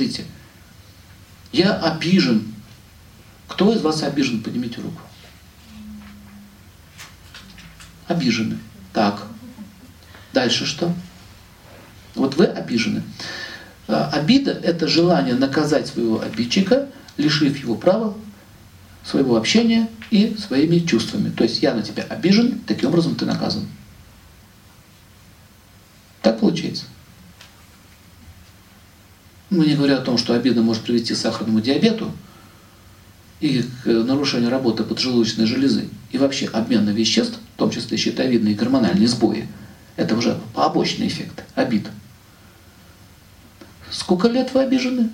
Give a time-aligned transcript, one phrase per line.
[0.00, 0.24] смотрите,
[1.52, 2.54] я обижен.
[3.48, 4.42] Кто из вас обижен?
[4.42, 5.00] Поднимите руку.
[8.08, 8.58] Обижены.
[8.92, 9.26] Так.
[10.32, 10.94] Дальше что?
[12.14, 13.02] Вот вы обижены.
[13.88, 18.16] А, обида— это желание наказать своего обидчика, лишив его права
[19.04, 21.30] своего общения и своими чувствами.
[21.30, 23.66] То есть я на тебя обижен, таким образом ты наказан.
[26.22, 26.84] Так получается.
[29.50, 32.12] Мы не говоря о том, что обида может привести к сахарному диабету
[33.40, 38.56] и к нарушению работы поджелудочной железы, и вообще обмена веществ, в том числе щитовидные и
[38.56, 39.48] гормональные сбои.
[39.96, 41.88] Это уже побочный эффект обид.
[43.90, 45.10] Сколько лет вы обижены?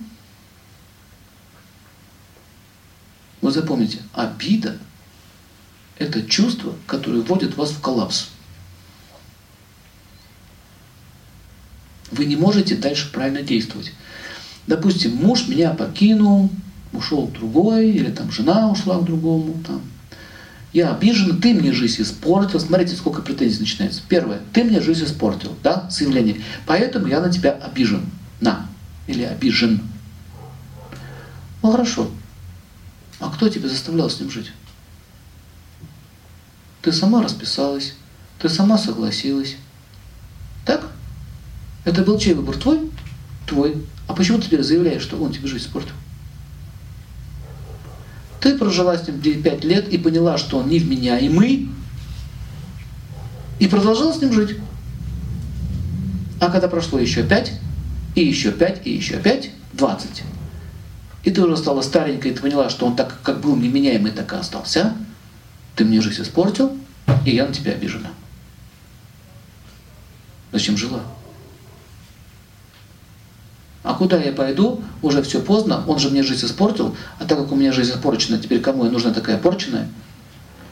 [3.40, 4.76] Вы запомните, обида–
[5.98, 8.28] это чувство, которое вводит вас в коллапс.
[12.10, 13.92] Вы не можете дальше правильно действовать.
[14.66, 16.50] Допустим, муж меня покинул,
[16.92, 19.80] ушел другой, или там жена ушла к другому, там.
[20.72, 22.60] Я обижен, ты мне жизнь испортил.
[22.60, 24.02] Смотрите, сколько претензий начинается.
[24.08, 26.42] Первое, ты мне жизнь испортил, да, заявление.
[26.66, 28.04] Поэтому я на тебя обижен.
[28.40, 28.66] На.
[29.06, 29.80] Или обижен.
[31.62, 32.10] Ну хорошо.
[33.20, 34.52] А кто тебя заставлял с ним жить?
[36.82, 37.94] Ты сама расписалась,
[38.38, 39.56] ты сама согласилась.
[40.66, 40.90] Так?
[41.84, 42.56] Это был чей выбор?
[42.56, 42.90] Твой?
[43.46, 43.76] Твой.
[44.08, 45.94] А почему ты теперь заявляешь, что он тебе жизнь испортил?
[48.40, 51.68] Ты прожила с ним 5 лет и поняла, что он невменяемый,
[53.58, 54.56] и продолжала с ним жить.
[56.40, 57.52] А когда прошло еще 5,
[58.14, 60.22] и еще 5, и еще 5, 20,
[61.24, 64.32] и ты уже стала старенькой, и ты поняла, что он так, как был неменяемый, так
[64.32, 64.94] и остался,
[65.74, 66.76] ты мне жизнь испортил,
[67.24, 68.10] и я на тебя обижена.
[70.52, 71.00] Зачем жила?
[73.86, 74.82] А куда я пойду?
[75.00, 78.36] Уже все поздно, он же мне жизнь испортил, а так как у меня жизнь испорчена,
[78.36, 79.88] теперь кому я нужна такая порченная?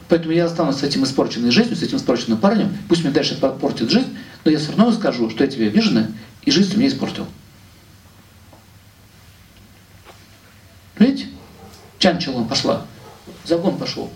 [0.09, 3.89] Поэтому я останусь с этим испорченной жизнью, с этим испорченным парнем, пусть мне дальше портит
[3.89, 6.07] жизнь, но я все равно скажу, что я тебе обижена,
[6.43, 7.25] и жизнь ты мне испортил.
[10.99, 11.27] Видите?
[11.97, 12.85] Чанчелом пошла,
[13.45, 14.11] загон пошел.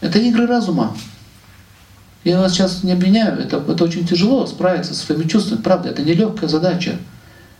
[0.00, 0.96] Это игры разума.
[2.28, 5.62] Я вас сейчас не обвиняю, это, это очень тяжело справиться со своими чувствами.
[5.62, 6.98] Правда, это нелегкая задача.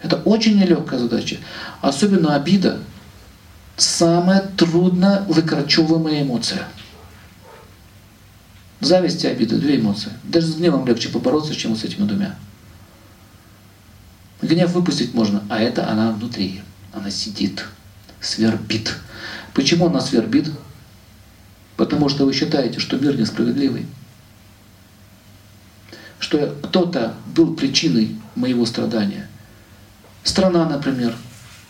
[0.02, 1.38] Это очень нелегкая задача.
[1.80, 2.78] Особенно обида–
[3.78, 6.68] самая трудно выкорчевываемая эмоция.
[8.80, 10.12] Зависть и обида– две эмоции.
[10.22, 12.34] Даже с гневом легче побороться, чем с этими двумя.
[14.42, 16.60] Гнев выпустить можно, а это она внутри.
[16.92, 17.64] Она сидит,
[18.20, 18.98] свербит.
[19.54, 20.50] Почему она свербит?
[21.78, 23.86] Потому что вы считаете, что мир несправедливый
[26.28, 29.26] что кто-то был причиной моего страдания.
[30.22, 31.16] Страна, например,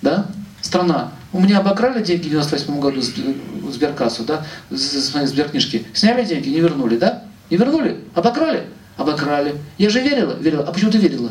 [0.03, 0.27] да?
[0.63, 1.13] Страна.
[1.33, 5.87] У меня обокрали деньги в 98 году в сберкассу, да, с моей сберкнижки.
[5.95, 7.23] Сняли деньги, не вернули, да?
[7.51, 8.01] Не вернули?
[8.17, 8.67] Обокрали?
[8.97, 9.55] Обокрали.
[9.77, 10.33] Я же верила?
[10.33, 10.65] Верила.
[10.65, 11.31] А почему ты верила?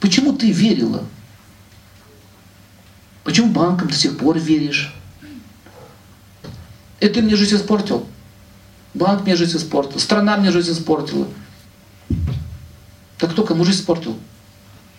[0.00, 1.04] Почему ты верила?
[3.22, 4.92] Почему банкам до сих пор веришь?
[6.98, 8.04] Это ты мне жизнь испортил.
[8.94, 11.26] Банк мне жизнь испортил, страна мне жизнь испортила.
[13.18, 14.16] Так кто кому жизнь испортил?